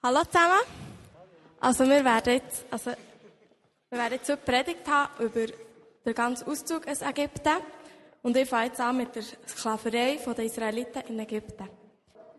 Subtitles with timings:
[0.00, 0.60] Hallo zusammen.
[1.58, 2.92] Also wir werden jetzt, also
[3.90, 5.52] wir werden jetzt heute Predigt haben über
[6.06, 7.56] den ganzen Auszug aus Ägypten.
[8.22, 11.68] Und ich fange jetzt an mit der Sklaverei der Israeliten in Ägypten.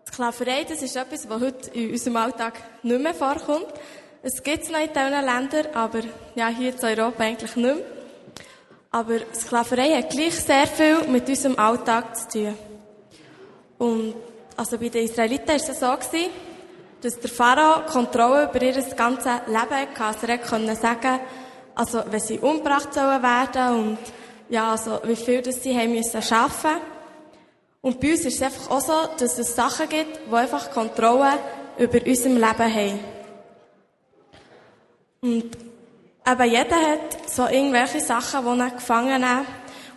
[0.07, 3.67] Sklaverei, das ist etwas, was heute in unserem Alltag nicht mehr vorkommt.
[4.23, 5.99] Es gibt es noch in diesen Ländern, aber
[6.35, 7.85] ja, hier in Europa eigentlich nicht mehr.
[8.91, 12.57] Aber Sklaverei hat gleich sehr viel mit unserem Alltag zu tun.
[13.77, 14.15] Und
[14.55, 16.31] also bei den Israeliten war es so, gewesen,
[17.01, 20.03] dass der Pharao Kontrolle über ihr ganzes Leben hatte.
[20.03, 21.19] Also er konnte sagen,
[21.75, 23.97] also wenn sie umgebracht sollen werden und
[24.49, 26.77] ja, also wie viel das sie haben müssen schaffen.
[27.81, 31.39] Und bei uns ist es einfach auch so, dass es Sachen gibt, die einfach Kontrolle
[31.77, 32.99] über unser Leben haben.
[35.21, 35.57] Und
[36.27, 39.47] eben jeder hat so irgendwelche Sachen, die er gefangen nimmt.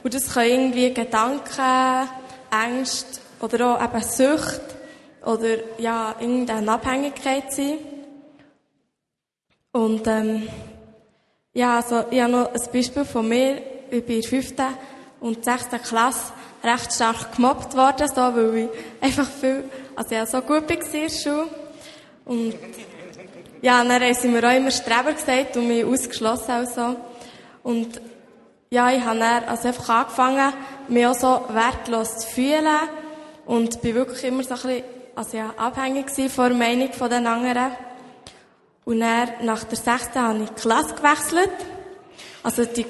[0.04, 2.08] Und das können irgendwie Gedanken,
[2.50, 4.60] Ängste oder auch eben Sucht
[5.24, 7.78] oder ja, irgendeine Abhängigkeit sein.
[9.72, 10.48] Und ähm,
[11.52, 13.62] ja, also ich habe noch ein Beispiel von mir.
[13.90, 14.54] Ich bin in der 5.
[15.20, 15.66] und 6.
[15.82, 18.68] Klasse recht stark gemobbt worden, so, weil ich
[19.00, 19.64] einfach viel,
[19.96, 21.46] also ja, so gut war in der Schule.
[22.24, 22.54] Und
[23.60, 26.96] ja, dann haben sie mir auch immer Streber gesagt und mich ausgeschlossen und so.
[27.62, 28.00] Und
[28.70, 30.52] ja, ich habe dann also einfach angefangen,
[30.88, 32.88] mich auch so wertlos zu fühlen
[33.46, 37.72] und bin wirklich immer so ein bisschen also ja, abhängig von der Meinung der anderen.
[38.84, 40.14] Und dann, nach der 6.
[40.14, 41.50] habe ich die Klasse gewechselt.
[42.42, 42.86] Also, die,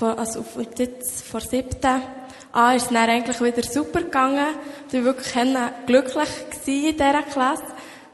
[0.00, 0.44] also
[0.78, 1.68] jetzt vor 7.
[2.52, 4.46] Ah, ist dann eigentlich wieder super gegangen.
[4.88, 5.32] Ich war wirklich
[5.86, 6.28] glücklich
[6.66, 7.64] in dieser Klasse.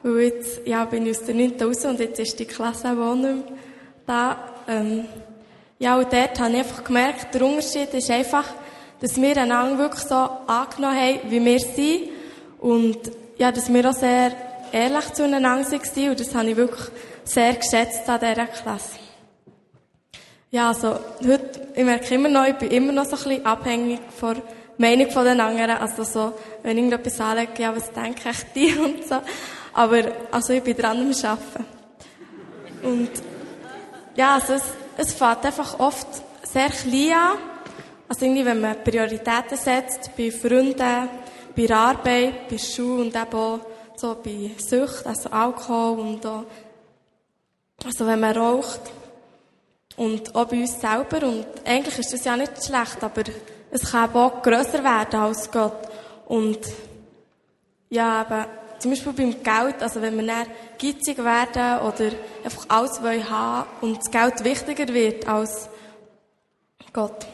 [0.02, 1.60] Weil jetzt, ja, bin ich aus der 9.
[1.60, 3.44] raus und jetzt ist die Klasse auch nicht mehr
[4.06, 4.36] da.
[4.68, 5.04] Ähm,
[5.78, 8.44] ja, und dort habe ich einfach gemerkt, der Unterschied ist einfach,
[9.00, 12.10] dass wir einander wirklich so angenommen haben, wie wir sind.
[12.58, 12.98] Und
[13.38, 14.32] ja, dass wir auch sehr
[14.72, 16.86] ehrlich zueinander waren und das habe ich wirklich
[17.24, 18.98] sehr geschätzt an dieser Klasse.
[20.50, 24.00] Ja, also, heute, ich merke immer noch, ich bin immer noch so ein bisschen abhängig
[24.18, 24.42] von der
[24.78, 25.72] Meinung von den anderen.
[25.72, 26.32] Also so,
[26.62, 29.16] wenn ich irgendetwas anlege, ja, was denke ich die und so.
[29.74, 31.66] Aber, also ich bin dran am Arbeiten.
[32.82, 33.10] Und,
[34.16, 34.62] ja, also es,
[34.96, 36.08] es fängt einfach oft
[36.44, 37.38] sehr klein an.
[38.08, 41.08] Also irgendwie, wenn man Prioritäten setzt, bei Freunden,
[41.58, 43.58] bei der Arbeit, bei der Schule und eben auch
[43.96, 46.44] so bei Sucht, also Alkohol und auch,
[47.84, 48.80] also wenn man raucht.
[49.96, 51.26] Und auch bei uns selber.
[51.26, 53.24] Und eigentlich ist das ja nicht schlecht, aber
[53.72, 55.88] es kann eben auch grösser werden als Gott.
[56.26, 56.60] Und,
[57.90, 58.44] ja, eben,
[58.78, 60.46] zum Beispiel beim Geld, also wenn wir dann
[60.78, 62.12] gitzig werden oder
[62.44, 65.68] einfach alles wollen haben und das Geld wichtiger wird als
[66.92, 67.26] Gott.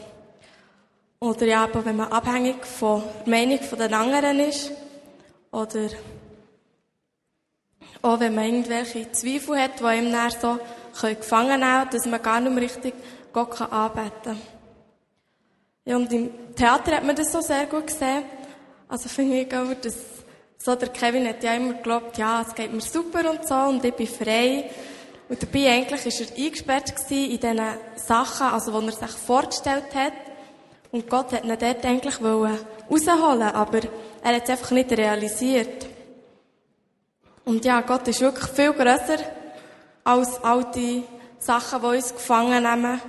[1.25, 4.71] Oder ja, aber wenn man abhängig von der Meinung der anderen ist.
[5.51, 5.89] Oder
[8.03, 10.59] auch wenn man irgendwelche Zweifel hat, die ihm dann so
[11.01, 12.93] gefangen nehmen dass man gar nicht mehr richtig
[13.33, 14.41] Gott anbeten kann.
[15.83, 18.23] Ja, und im Theater hat man das so sehr gut gesehen.
[18.87, 19.95] Also finde ich auch, dass
[20.59, 23.83] so der Kevin hat ja immer geglaubt, ja, es geht mir super und so und
[23.83, 24.69] ich bin frei.
[25.27, 27.61] Und dabei eigentlich war er eingesperrt in diesen
[27.95, 30.13] Sachen, also, wo er sich vorgestellt hat.
[30.95, 33.79] Und Gott hat ihn dort eigentlich rausholen aber
[34.23, 35.87] er hat es einfach nicht realisiert.
[37.43, 39.17] Und ja, Gott ist wirklich viel grösser
[40.05, 41.03] als all die
[41.37, 43.01] Sachen, die uns gefangen nehmen.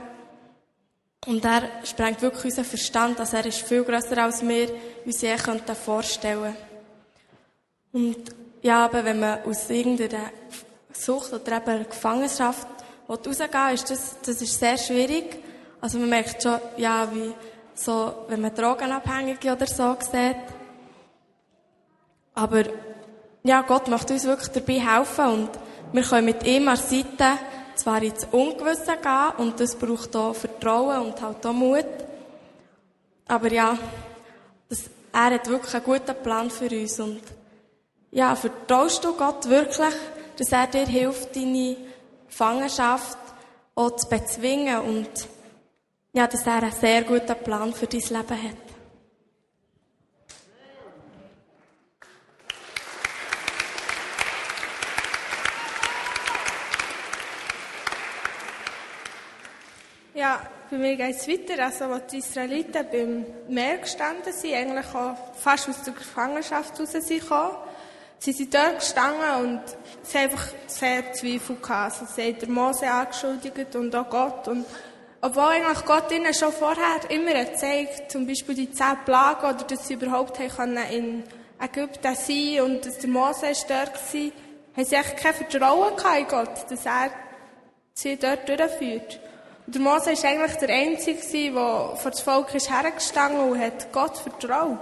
[1.26, 4.68] Und er sprengt wirklich unseren Verstand, also er ist viel grösser als wir
[5.04, 5.36] uns je
[5.84, 6.56] vorstellen
[7.92, 8.16] Und
[8.62, 10.32] ja, aber wenn man aus irgendeiner
[10.92, 12.66] Sucht oder eben Gefangenschaft
[13.08, 15.40] rausgehen will, ist das, das ist sehr schwierig.
[15.80, 17.32] Also man merkt schon, ja, wie
[17.76, 20.36] so, wenn man Drogenabhängige oder so sieht.
[22.34, 22.64] Aber,
[23.44, 25.50] ja, Gott möchte uns wirklich dabei helfen und
[25.92, 27.38] wir können mit ihm an Seite
[27.76, 31.86] zwar ins Ungewisse gehen und das braucht auch Vertrauen und halt auch Mut.
[33.28, 33.78] Aber ja,
[34.68, 37.20] das, er hat wirklich einen guten Plan für uns und
[38.10, 39.94] ja, vertraust du Gott wirklich,
[40.38, 41.76] dass er dir hilft, deine
[42.26, 43.18] Gefangenschaft
[43.74, 45.08] auch zu bezwingen und
[46.16, 48.56] ja, dass er einen sehr guten Plan für dein Leben hat.
[60.14, 60.40] Ja,
[60.70, 61.62] bei mir geht es weiter.
[61.62, 66.92] Also, als die Israeliten beim Meer gestanden sind, eigentlich auch fast aus der Gefangenschaft raus
[66.92, 67.22] sind
[68.18, 69.62] sie sind dort gestanden und
[70.02, 72.00] sie haben einfach sehr Zweifel gehabt.
[72.00, 74.48] Also, sie haben Mose angeschuldigt und auch Gott.
[74.48, 74.64] Und
[75.20, 79.86] obwohl eigentlich Gott ihnen schon vorher immer gezeigt, zum Beispiel die zehn Plagen, oder dass
[79.88, 81.24] sie überhaupt in
[81.60, 84.30] Ägypten sein und dass der Mose dort war,
[84.76, 87.10] haben sie echt kein Vertrauen in Gott, dass er
[87.94, 89.20] sie dort durchführt.
[89.66, 93.90] Und der Mose war eigentlich der Einzige, der vor das Volk ist hergestanden und hat
[93.92, 94.78] Gott vertraut.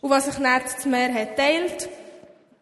[0.00, 1.88] Und was sich dann das Meer hat teilt,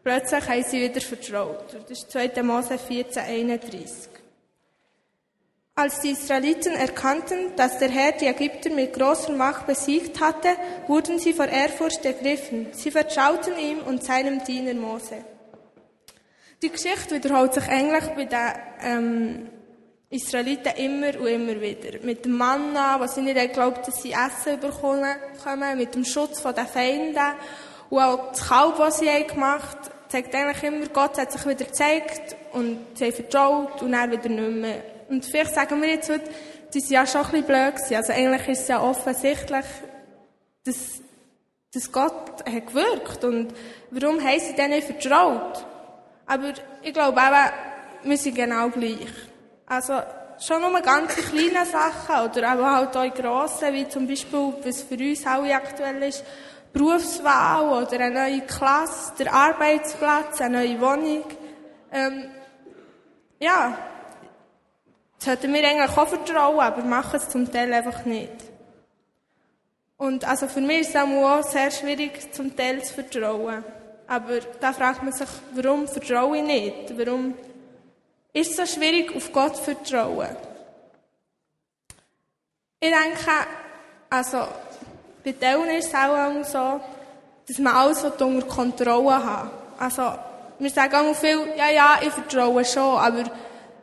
[0.03, 1.65] plötzlich haben sie wieder vertraut.
[1.89, 2.43] Das ist 2.
[2.43, 4.10] Mose 14, 31.
[5.75, 10.49] Als die Israeliten erkannten, dass der Herr die Ägypter mit großer Macht besiegt hatte,
[10.89, 12.69] wurden sie vor Ehrfurcht ergriffen.
[12.73, 15.25] Sie vertrauten ihm und seinem Diener Mose.
[16.63, 18.53] Die Geschichte wiederholt sich eigentlich bei den
[18.83, 19.51] ähm,
[20.11, 22.01] Israeliten immer und immer wieder.
[22.03, 25.17] Mit dem Manna, was sie nicht geglaubt dass sie Essen bekommen,
[25.77, 27.33] mit dem Schutz von den Feinden
[27.89, 31.65] und auch das Kalb, was sie gemacht haben, zeigt eigentlich immer, Gott hat sich wieder
[31.65, 34.83] gezeigt und sie vertraut und er wieder nicht mehr.
[35.11, 36.31] Und vielleicht sagen wir jetzt heute,
[36.73, 37.95] die sind ja schon ein bisschen blöd gewesen.
[37.97, 39.65] Also eigentlich ist es ja offensichtlich,
[40.65, 41.01] dass,
[41.75, 43.25] dass Gott hat gewirkt.
[43.25, 43.53] Und
[43.91, 45.67] warum haben sie denen vertraut?
[46.27, 46.53] Aber
[46.83, 49.09] ich glaube eben, wir sind genau gleich.
[49.67, 50.01] Also,
[50.41, 54.95] schon nur ganz kleine Sachen, oder aber halt auch grosse, wie zum Beispiel, was für
[54.95, 56.25] uns alle aktuell ist,
[56.73, 61.25] Berufswahl oder eine neue Klasse, der Arbeitsplatz, eine neue Wohnung.
[61.93, 62.31] Ähm,
[63.41, 63.77] ja,
[65.23, 68.33] sollten wir eigentlich auch vertrauen, aber machen es zum Teil einfach nicht.
[69.97, 73.63] Und also für mich ist es auch sehr schwierig, zum Teil zu vertrauen.
[74.07, 76.99] Aber da fragt man sich, warum vertraue ich nicht?
[76.99, 77.35] Warum
[78.33, 80.37] ist es so schwierig, auf Gott zu vertrauen?
[82.81, 83.31] Ich denke,
[84.09, 84.49] also,
[85.23, 86.81] bei Teilen ist es auch so,
[87.47, 89.51] dass man alles unter Kontrolle hat.
[89.79, 90.15] Also,
[90.59, 93.25] wir sagen auch viel, ja, ja, ich vertraue schon, aber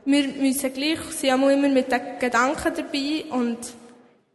[0.07, 3.57] wir müssen gleich, sind immer mit den Gedanken dabei und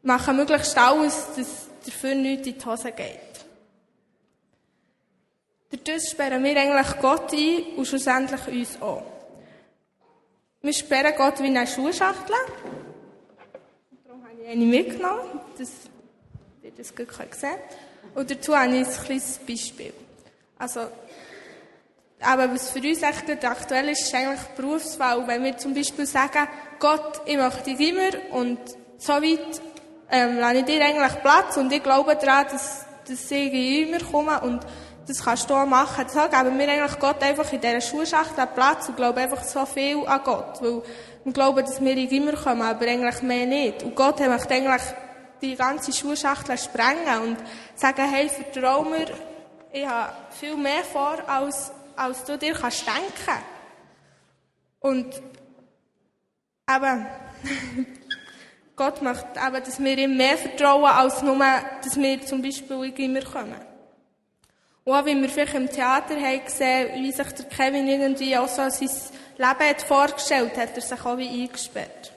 [0.03, 3.19] machen möglichst alles, dass dafür nichts in die Hose geht.
[5.71, 9.03] Dadurch sperren wir eigentlich Gott ein und schlussendlich uns auch.
[10.61, 12.37] Wir sperren Gott wie eine Schuhschachtel.
[14.05, 15.71] Darum habe ich eine mitgenommen, dass
[16.63, 18.15] ihr das gut sehen könnt.
[18.15, 19.95] Und dazu habe ich ein kleines Beispiel.
[20.59, 20.83] Also,
[22.25, 25.27] aber was für uns echt aktuell ist, ist eigentlich Berufswahl.
[25.27, 26.49] Wenn wir zum Beispiel sagen,
[26.79, 28.59] Gott, ich möchte dich immer und
[28.99, 29.61] so weit
[30.11, 34.41] ähm, lasse ich dir eigentlich Platz und ich glaube daran, dass, dass ich immer komme
[34.41, 34.61] und
[35.07, 36.07] das kannst du auch machen.
[36.09, 40.07] So geben wir eigentlich Gott einfach in dieser Schulschachtel Platz und glauben einfach so viel
[40.07, 40.61] an Gott.
[40.61, 40.83] Weil
[41.25, 43.83] wir glauben, dass wir immer kommen, aber eigentlich mehr nicht.
[43.83, 44.83] Und Gott möchte eigentlich
[45.41, 47.37] die ganze Schulschachtel sprengen und
[47.75, 49.07] sagen, hey, vertrau mir,
[49.73, 53.45] ich habe viel mehr vor, als als du dir kannst denken.
[54.81, 55.23] Und
[56.69, 57.07] eben,
[58.77, 61.39] Gott möchte eben, dass wir ihm mehr vertrauen, als nur,
[61.83, 63.61] dass wir zum Beispiel immer kommen.
[64.85, 68.49] Und auch wie wir vielleicht im Theater haben gesehen, wie sich der Kevin irgendwie auch
[68.49, 68.91] so sein
[69.39, 72.13] Leben hat vorgestellt, hat er sich auch wie eingesperrt.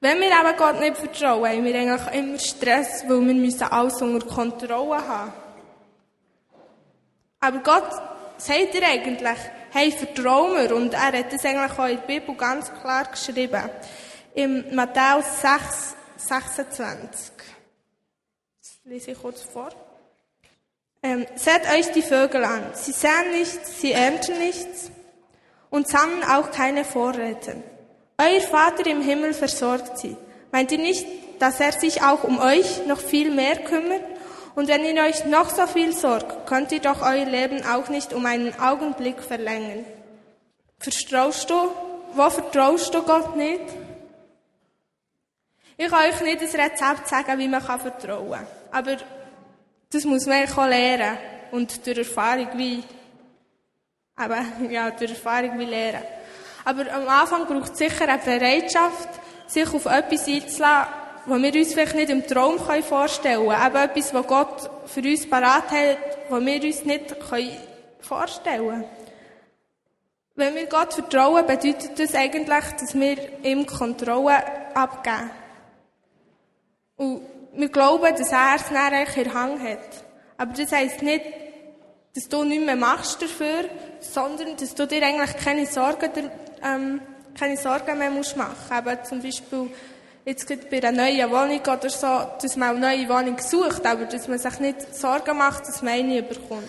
[0.00, 4.02] Wenn wir eben Gott nicht vertrauen, haben wir eigentlich immer Stress, weil wir müssen alles
[4.02, 5.32] unter Kontrolle haben.
[7.40, 7.90] Aber Gott
[8.46, 9.38] sagt er eigentlich,
[9.72, 10.52] hey, vertrau.
[10.74, 13.70] Und er hat das eigentlich auch in der Bibel ganz klar geschrieben.
[14.34, 17.32] Im Matthäus 6, 26.
[18.60, 19.70] Das lese ich kurz vor.
[21.02, 22.70] Ähm, seht euch die Vögel an.
[22.74, 24.90] Sie säen nichts, sie ernten nichts
[25.68, 27.62] und sammeln auch keine Vorräte.
[28.18, 30.16] Euer Vater im Himmel versorgt sie.
[30.52, 31.06] Meint ihr nicht,
[31.40, 34.02] dass er sich auch um euch noch viel mehr kümmert?
[34.54, 38.12] Und wenn ihr euch noch so viel sorgt, könnt ihr doch euer Leben auch nicht
[38.12, 39.84] um einen Augenblick verlängern.
[40.78, 41.70] Vertraust du?
[42.14, 43.62] Wo vertraust du Gott nicht?
[45.78, 48.46] Ich kann euch nicht das Rezept sagen, wie man vertrauen kann.
[48.70, 48.96] Aber
[49.90, 51.16] das muss man auch lernen.
[51.50, 52.84] Und durch Erfahrung wie,
[54.16, 56.02] aber, ja, durch Erfahrung wie lernen.
[56.64, 59.08] Aber am Anfang braucht es sicher eine Bereitschaft,
[59.46, 63.66] sich auf etwas einzulassen, was wir uns vielleicht nicht im Traum vorstellen können.
[63.66, 65.98] Eben etwas, was Gott für uns parat hat,
[66.28, 67.16] was wir uns nicht
[68.00, 68.84] vorstellen können.
[70.34, 74.42] Wenn wir Gott vertrauen, bedeutet das eigentlich, dass wir ihm Kontrolle
[74.74, 75.30] abgeben.
[76.96, 77.20] Und
[77.54, 80.04] wir glauben, dass er es dann in der Hand hat.
[80.38, 81.24] Aber das heisst nicht,
[82.14, 83.64] dass du nichts mehr machst dafür,
[84.00, 86.30] sondern dass du dir eigentlich keine Sorgen,
[86.64, 87.00] ähm,
[87.38, 88.76] keine Sorgen mehr musst machen.
[88.76, 89.70] Eben zum Beispiel,
[90.24, 92.06] jetzt gerade bei einer neuen Wohnung oder so,
[92.40, 95.94] dass man eine neue Wohnung sucht, aber dass man sich nicht Sorgen macht, dass man
[95.94, 96.68] eine überkommt.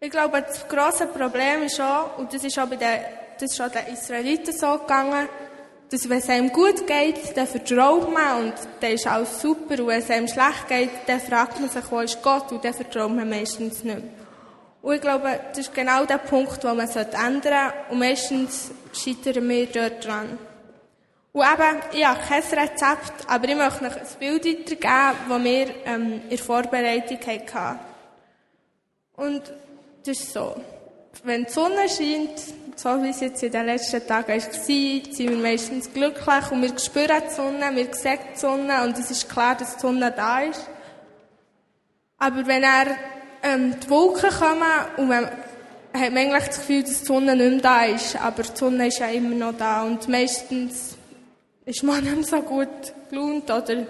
[0.00, 3.00] Ich glaube, das grosse Problem ist auch, und das ist auch bei den,
[3.38, 5.28] das ist auch den Israeliten so gegangen,
[5.90, 9.80] dass wenn es einem gut geht, dann vertraut man und dann ist alles super.
[9.80, 12.52] Und wenn es einem schlecht geht, dann fragt man sich, wo ist Gott?
[12.52, 14.02] Und dann vertraut man meistens nicht.
[14.82, 17.72] Und ich glaube, das ist genau der Punkt, den man ändern sollte.
[17.90, 20.38] Und meistens scheitern wir dort dran.
[21.38, 25.74] Und eben, ich habe kein Rezept, aber ich möchte euch ein Bild weitergeben, das wir
[25.86, 27.18] ähm, in der Vorbereitung
[27.54, 27.78] hatten.
[29.14, 29.42] Und
[30.04, 30.56] das ist so.
[31.22, 32.40] Wenn die Sonne scheint,
[32.74, 36.76] so wie es jetzt in den letzten Tagen war, sind wir meistens glücklich und wir
[36.76, 40.40] spüren die Sonne, wir sehen die Sonne und es ist klar, dass die Sonne da
[40.40, 40.68] ist.
[42.18, 42.96] Aber wenn er
[43.44, 44.62] ähm, die Wolken kommen
[44.96, 45.24] und man
[45.92, 48.88] hat man eigentlich das Gefühl, dass die Sonne nicht mehr da ist, aber die Sonne
[48.88, 50.97] ist ja immer noch da und meistens
[51.68, 52.68] ist man nicht so gut
[53.10, 53.86] gelaunt oder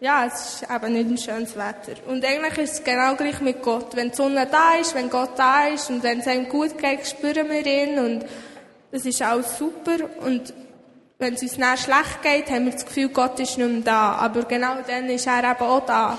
[0.00, 1.94] ja, es ist eben nicht ein schönes Wetter.
[2.08, 3.94] Und eigentlich ist es genau gleich mit Gott.
[3.94, 7.06] Wenn die Sonne da ist, wenn Gott da ist und wenn es einem gut geht,
[7.06, 8.26] spüren wir ihn und
[8.90, 9.98] das ist alles super.
[10.20, 10.52] Und
[11.18, 14.12] wenn es uns dann schlecht geht, haben wir das Gefühl, Gott ist nicht mehr da.
[14.14, 16.18] Aber genau dann ist er eben auch da.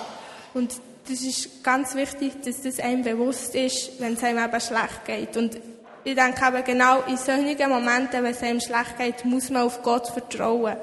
[0.54, 0.72] Und
[1.10, 5.36] das ist ganz wichtig, dass das einem bewusst ist, wenn es einem eben schlecht geht.
[5.36, 5.58] Und
[6.06, 9.84] ich denke eben genau in solchen Momenten, wenn es einem schlecht geht, muss man auf
[9.84, 10.78] Gott vertrauen.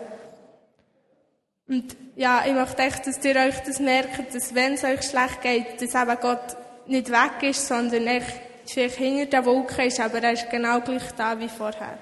[1.70, 5.40] Und ja, ich möchte echt, dass ihr euch das merkt, dass wenn es euch schlecht
[5.40, 10.20] geht, dass eben Gott nicht weg ist, sondern echt vielleicht hinter der Wolke ist, aber
[10.20, 11.96] er ist genau gleich da wie vorher.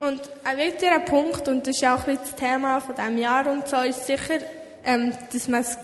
[0.00, 3.66] Und ein weiterer Punkt, und das ist auch ein das Thema von diesem Jahr und
[3.66, 4.38] so, ist sicher,
[4.84, 5.78] ähm, dass man es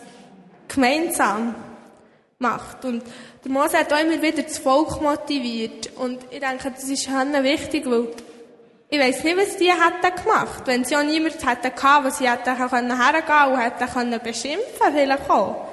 [0.69, 1.55] gemeinsam
[2.39, 2.85] macht.
[2.85, 3.03] Und
[3.43, 5.91] der Mose hat auch immer wieder das Volk motiviert.
[5.97, 8.09] Und ich denke, das ist wichtig, weil
[8.89, 12.29] ich weiss nicht, was die hätten gemacht, wenn sie auch niemanden hätten gehabt, wo sie
[12.29, 15.69] hätten hergehen und hätten können beschimpfen, vielleicht auch.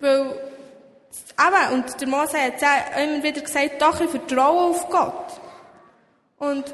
[0.00, 5.40] Weil, eben, und der Mose hat immer wieder gesagt, doch, ich vertraue auf Gott.
[6.38, 6.64] Und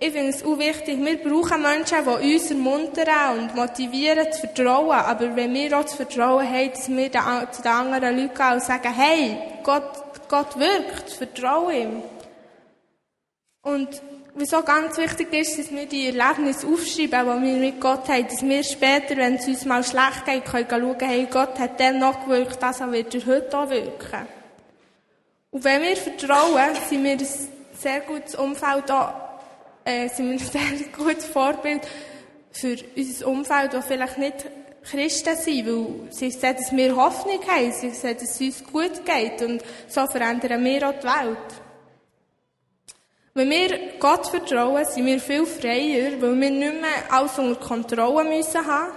[0.00, 4.92] ich finde es auch wichtig, wir brauchen Menschen, die uns ermuntern und motivieren zu vertrauen.
[4.92, 7.12] Aber wenn wir auch das Vertrauen haben, dass wir
[7.52, 12.02] zu den anderen Leuten gehen und sagen, hey, Gott, Gott wirkt, vertraue ihm.
[13.62, 14.00] Und
[14.38, 18.42] wieso ganz wichtig ist, dass wir die Erlebnisse aufschreiben, die wir mit Gott haben, dass
[18.42, 22.24] wir später, wenn es uns mal schlecht geht, können schauen, hey, Gott hat dann noch
[22.24, 24.26] gewirkt, also wird er heute auch wirken.
[25.50, 27.26] Und wenn wir vertrauen, sind wir ein
[27.78, 29.12] sehr gutes Umfeld auch,
[29.84, 31.82] äh, sind wir ein sehr gutes Vorbild
[32.52, 34.46] für unser Umfeld, das vielleicht nicht
[34.82, 39.04] Christen sind, weil sie sehen, dass wir Hoffnung haben, sie sehen, dass es uns gut
[39.04, 41.67] geht und so verändern wir auch die Welt.
[43.38, 48.28] Wenn wir Gott vertrauen, sind wir viel freier, weil wir nicht mehr alles unter Kontrolle
[48.28, 48.92] müssen haben.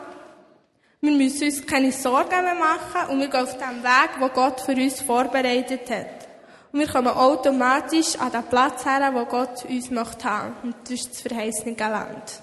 [1.00, 4.62] Wir müssen uns keine Sorgen mehr machen und wir gehen auf dem Weg, wo Gott
[4.62, 6.28] für uns vorbereitet hat.
[6.72, 10.56] Und wir kommen automatisch an den Platz her, wo Gott uns möchte haben.
[10.64, 12.42] Und das ist das verheißene Land.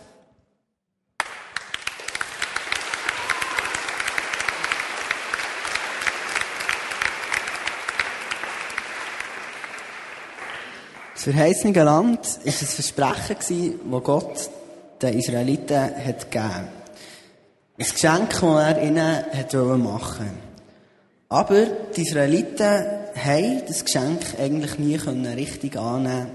[11.19, 14.51] Das verheißene Land war ein Versprechen, das Gott
[15.03, 16.69] den Israeliten hat gegeben
[17.77, 20.25] Ein Geschenk, das er ihnen hat machen wollte.
[21.29, 22.85] Aber die Israeliten
[23.17, 24.97] haben das Geschenk eigentlich nie
[25.35, 26.29] richtig annehmen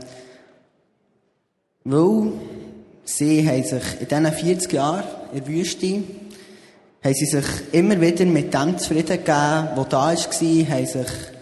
[1.86, 2.34] weil
[3.06, 6.04] sie haben sich in diesen 40 Jahren in der Wüste
[7.02, 11.33] haben sie sich immer wieder mit dem zufrieden gegeben, was da war, haben sich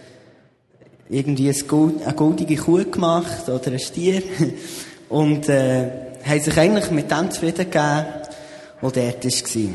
[1.12, 4.22] irgendwie eine goldige Kuh gemacht oder ein Stier
[5.08, 5.90] und äh,
[6.24, 8.06] haben sich eigentlich mit dem zufrieden gegeben,
[8.80, 9.74] was dort war.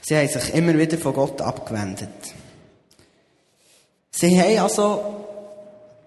[0.00, 2.08] Sie haben sich immer wieder von Gott abgewendet.
[4.10, 5.00] Sie haben also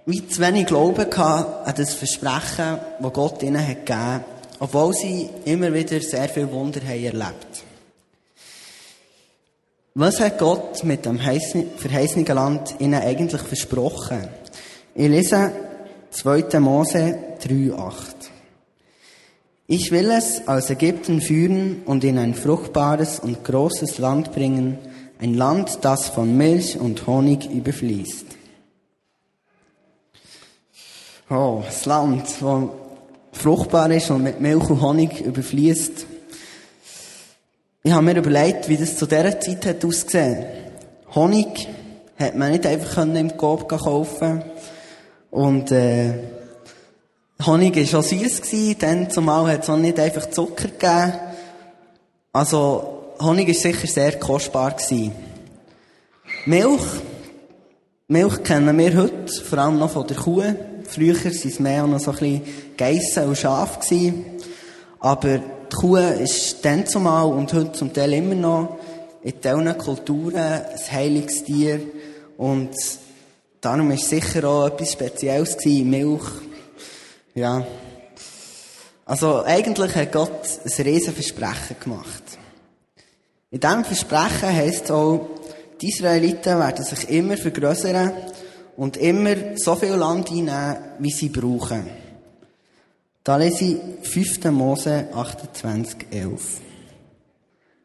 [0.06, 4.26] wie zu wenig Glauben gehabt an das Versprechen, das Gott ihnen hat gegeben
[4.62, 7.64] obwohl sie immer wieder sehr viel Wunder haben erlebt.
[9.94, 14.26] Was hat Gott mit dem verheißenen Land ihnen eigentlich versprochen?
[14.96, 15.52] Ich lese
[16.12, 16.62] 2.
[16.62, 17.92] Mose 3,8.
[19.68, 24.78] Ich will es aus Ägypten führen und in ein fruchtbares und großes Land bringen,
[25.20, 28.28] ein Land, das von Milch und Honig überfließt.
[31.30, 32.62] Oh, das Land, das
[33.34, 36.06] fruchtbar ist und mit Milch und Honig überfließt.
[37.84, 40.46] Ich habe mir überlegt, wie das zu dieser Zeit hat ausgesehen.
[41.16, 41.68] Honig
[42.20, 44.44] hat man nicht einfach im Coop kaufen
[45.32, 46.14] Und, äh,
[47.44, 48.42] Honig war schon süß
[48.78, 51.14] dann zumal hat es auch nicht einfach Zucker gegeben.
[52.32, 55.14] Also, Honig war sicher sehr kostbar gewesen.
[56.46, 56.86] Milch.
[58.08, 60.44] Milch kennen wir heute, vor allem noch von der Kuh.
[60.88, 62.42] Früher waren es mehr noch so ein bisschen
[62.78, 64.24] Geissen und Schaf gewesen.
[65.00, 65.40] Aber
[65.72, 68.78] die Kuh ist dann zumal und heute zum Teil immer noch
[69.24, 71.80] in diesen Kulturen ein heiliges Tier.
[72.38, 72.72] Und
[73.62, 76.28] darum war es sicher auch etwas Spezielles gewesen, Milch.
[77.36, 77.66] Ja.
[79.06, 82.24] Also, eigentlich hat Gott ein riesen Versprechen gemacht.
[83.50, 85.28] In diesem Versprechen heisst es auch,
[85.82, 88.12] die Israeliten werden sich immer vergrößern
[88.78, 92.01] und immer so viel Land einnehmen, wie sie brauchen.
[93.24, 94.46] Da lese ich 5.
[94.52, 96.60] Mose 28, 11.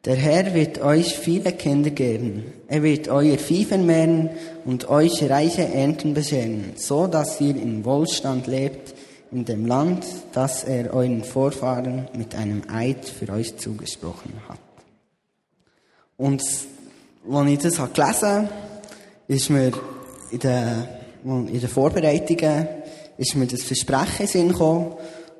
[0.07, 2.55] Der Herr wird euch viele Kinder geben.
[2.69, 4.31] Er wird euer Vieh vermehren
[4.64, 8.95] und euch reiche Ernten bescheren, so dass ihr in Wohlstand lebt
[9.31, 14.61] in dem Land, das er euren Vorfahren mit einem Eid für euch zugesprochen hat.
[16.16, 16.43] Und
[17.31, 18.49] als ich das gelesen habe,
[19.28, 19.73] ist mir
[20.31, 20.85] in den,
[21.25, 22.69] in den Vorbereitungen
[23.19, 24.95] ist mir das Versprechen in Sinn gekommen,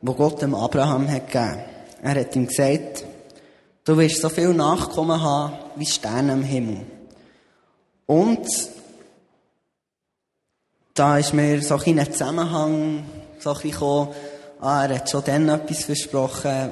[0.07, 1.59] das Gott dem Abraham hat gegeben.
[2.03, 3.05] Er hat ihm gesagt,
[3.85, 6.83] du wirst so viel Nachkommen haben wie Sterne am Himmel.
[8.07, 8.47] Und
[10.95, 13.05] da ist mir so ein Zusammenhang
[13.39, 14.09] so ein gekommen,
[14.61, 16.71] ah, er hat schon dann etwas versprochen,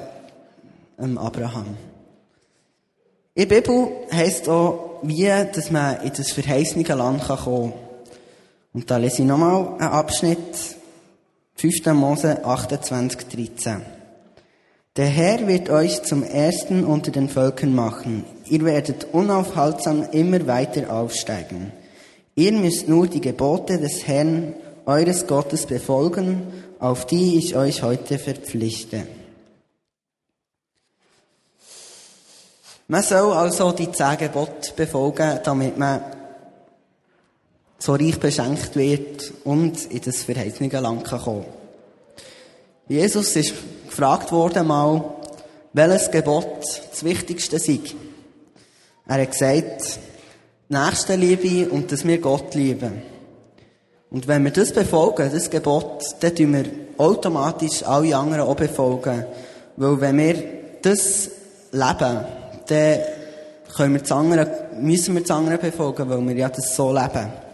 [0.99, 1.77] ähm, Abraham.
[3.33, 7.73] In der Bibel heisst auch, wie, dass man in das verheißene Land kommen kann.
[8.73, 10.77] Und da lese ich nochmal einen Abschnitt,
[11.57, 11.85] 5.
[11.93, 13.81] Mose 28, 13.
[14.97, 18.25] Der Herr wird euch zum Ersten unter den Völkern machen.
[18.45, 21.71] Ihr werdet unaufhaltsam immer weiter aufsteigen.
[22.35, 24.53] Ihr müsst nur die Gebote des Herrn,
[24.85, 26.41] eures Gottes, befolgen,
[26.79, 29.07] auf die ich euch heute verpflichte.
[32.89, 36.01] Man soll also die zehn Gebote befolgen, damit man
[37.77, 41.45] so reich beschenkt wird und in das verheißene Land kommen.
[42.87, 43.53] Jesus ist
[43.87, 45.03] gefragt worden mal,
[45.73, 47.79] welches Gebot das wichtigste sei.
[49.07, 49.99] Er hat gesagt,
[50.69, 53.01] Nächstenliebe und dass wir Gott lieben.
[54.09, 56.65] Und wenn wir das befolgen, das Gebot, dann tun wir
[56.97, 59.25] automatisch alle anderen auch befolgen.
[59.75, 60.43] Weil wenn wir
[60.81, 61.29] das
[61.71, 62.25] leben,
[62.67, 62.99] dann
[63.75, 67.44] können wir das andere, müssen wir das andere befolgen, weil wir ja das so leben.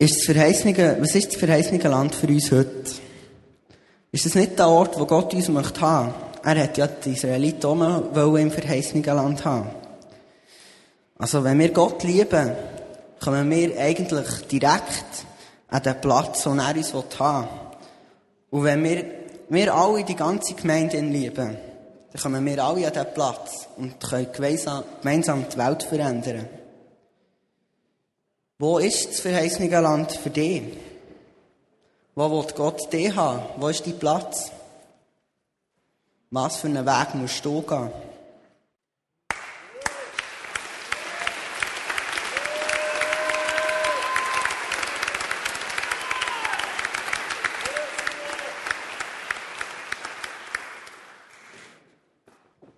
[0.00, 2.90] Ist das verheißene, was ist das verheißene Land für uns heute?
[4.10, 6.14] Ist das nicht der Ort, wo Gott uns möchte haben?
[6.42, 9.68] Er hat ja die Israeliten auch im verheißenen Land haben.
[11.18, 12.50] Also, wenn wir Gott lieben,
[13.22, 15.26] kommen wir eigentlich direkt
[15.68, 18.58] an den Platz, wo er uns haben will.
[18.58, 19.04] Und wenn wir
[19.50, 21.58] wir alle die ganze Gemeinde lieben,
[22.12, 26.48] dann kommen wir alle an diesen Platz und können gemeinsam die Welt verändern.
[28.60, 30.62] Wo ist das verheißene Land für dich?
[32.14, 33.40] Wo will Gott dich haben?
[33.56, 34.52] Wo ist dein Platz?
[36.30, 37.90] Was für einen Weg musst du gehen?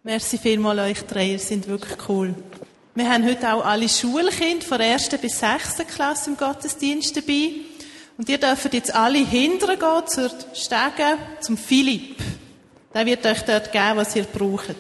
[0.05, 2.37] Merci vielmals euch drei, ihr sind wirklich cool.
[2.95, 7.53] Wir haben heute auch alle Schulkinder von der ersten bis sechsten Klasse im Gottesdienst dabei.
[8.19, 12.19] Und ihr dürft jetzt alle hindern gehen zur Stege, zum Philipp.
[12.93, 14.77] Der wird euch dort geben, was ihr braucht.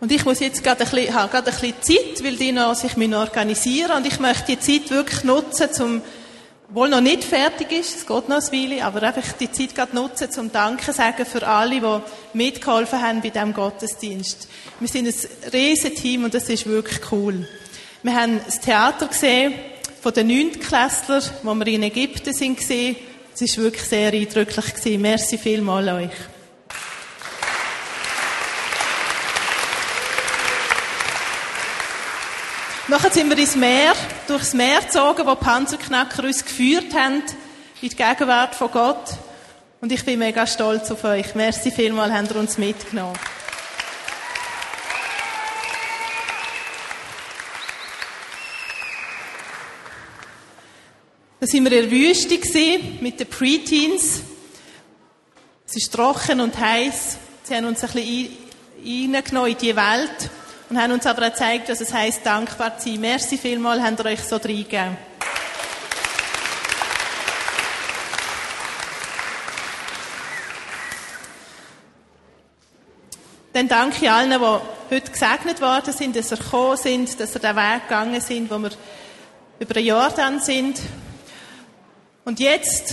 [0.00, 2.74] Und ich muss jetzt gerade ein bisschen, habe gerade ein bisschen Zeit, weil die noch
[2.74, 6.02] sich organisieren und ich möchte die Zeit wirklich nutzen, um
[6.68, 9.94] wohl noch nicht fertig ist, es geht noch ein Weile, aber einfach die Zeit gerade
[9.94, 12.00] nutzen, zum Danke sagen für alle, die
[12.36, 14.48] mitgeholfen haben bei diesem Gottesdienst.
[14.80, 17.46] Wir sind ein riesen Team und das ist wirklich cool.
[18.02, 19.54] Wir haben das Theater gesehen
[20.00, 22.96] von den Neuntklässlern, wo wir in Ägypten gesehen.
[23.34, 24.98] Es ist wirklich sehr eindrücklich.
[24.98, 26.35] Merci vielmals euch.
[32.88, 33.94] Nachher sind wir ins Meer,
[34.28, 37.20] durchs Meer gezogen, wo die Panzerknacker uns geführt haben,
[37.82, 39.14] in die Gegenwart von Gott.
[39.80, 41.34] Und ich bin mega stolz auf euch.
[41.34, 43.18] Merci vielmal, habt ihr uns mitgenommen.
[51.40, 52.38] Da sind wir in der Wüste
[53.00, 54.20] mit den Preteens.
[55.66, 57.16] Es ist trocken und heiß.
[57.42, 58.30] Sie haben uns ein bisschen
[58.84, 60.30] in die Welt
[60.68, 63.00] und haben uns aber auch gezeigt, dass es heisst, dankbar zu sein.
[63.00, 64.96] Merci vielmal, habt ihr euch so reingegeben.
[73.52, 77.38] Dann danke ich allen, die heute gesegnet worden sind, dass sie gekommen sind, dass sie
[77.38, 78.70] den Weg gegangen sind, wo wir
[79.58, 80.78] über ein Jahr dann sind.
[82.26, 82.92] Und jetzt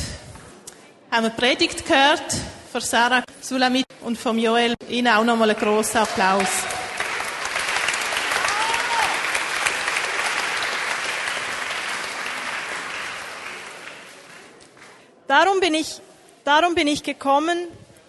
[1.12, 2.24] haben wir Predigt gehört
[2.72, 4.76] von Sarah Sulamit und von Joel.
[4.88, 6.48] Ihnen auch nochmal einen grossen Applaus
[15.34, 16.00] Darum bin ich,
[16.44, 17.58] darum bin ich gekommen,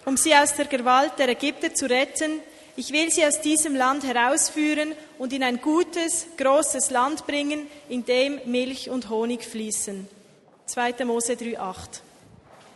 [0.05, 2.39] um sie aus der Gewalt der Ägypter zu retten.
[2.75, 8.05] Ich will sie aus diesem Land herausführen und in ein gutes, großes Land bringen, in
[8.05, 10.07] dem Milch und Honig fließen.
[10.67, 11.03] 2.
[11.05, 11.77] Mose 3,8.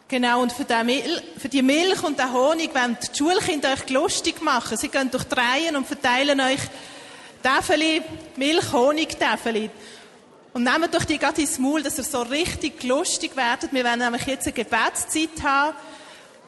[0.08, 4.42] Genau, und für, Mil für die Milch und den Honig wollen die Schulkinder euch lustig
[4.42, 4.78] machen.
[4.78, 6.62] Sie gehen durch die und verteilen euch
[7.44, 8.02] Täfeli,
[8.36, 9.70] Milch, Honig, Täfeli.
[10.54, 13.72] Und nehmt doch die gerade ins Maul, dass ihr so richtig lustig werdet.
[13.72, 15.78] Wir werden nämlich jetzt eine Gebetszeit haben.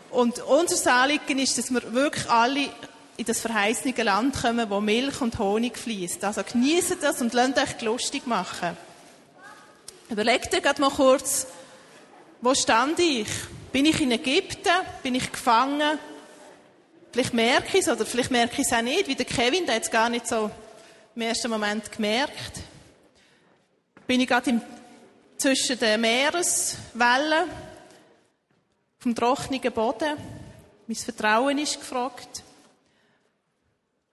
[0.10, 2.70] Und unser Anliegen ist, dass wir wirklich alle
[3.18, 6.24] in das verheißene Land kommen, wo Milch und Honig fließt.
[6.24, 8.76] Also genießt das und lasst euch lustig machen.
[10.10, 11.48] Überlegt euch mal kurz,
[12.42, 13.28] wo stand ich?
[13.72, 14.74] Bin ich in Ägypten?
[15.04, 16.00] Bin ich gefangen?
[17.12, 19.76] Vielleicht merke ich es oder vielleicht merke ich es auch nicht, wie der Kevin, der
[19.76, 20.50] jetzt gar nicht so
[21.16, 22.71] im ersten Moment gemerkt.
[24.12, 24.60] Bin ich gerade
[25.38, 27.50] zwischen den Meereswellen,
[29.00, 30.18] vom trockenen Boden.
[30.86, 32.44] Mein Vertrauen ist gefragt.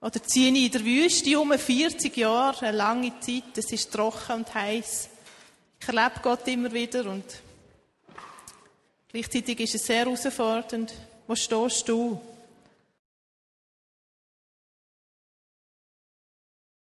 [0.01, 4.37] Oder ziehe ich in der Wüste um 40 Jahre, eine lange Zeit, es ist trocken
[4.37, 5.09] und heiß.
[5.81, 7.25] Ich erlebe Gott immer wieder und
[9.09, 10.95] Gleichzeitig ist es sehr herausfordernd.
[11.27, 12.21] Wo stehst du?